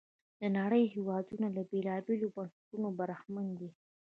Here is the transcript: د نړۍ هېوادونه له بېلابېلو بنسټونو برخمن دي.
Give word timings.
د 0.39 0.41
نړۍ 0.57 0.83
هېوادونه 0.95 1.47
له 1.55 1.61
بېلابېلو 1.71 2.27
بنسټونو 2.35 2.87
برخمن 2.99 3.47
دي. 3.59 3.69